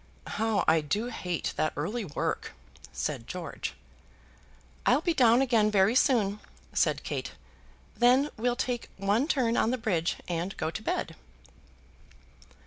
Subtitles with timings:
[0.25, 2.53] "How I do hate that early work,"
[2.91, 3.75] said George.
[4.83, 6.39] "I'll be down again very soon,"
[6.73, 7.33] said Kate.
[7.95, 11.15] "Then we'll take one turn on the bridge and go to bed."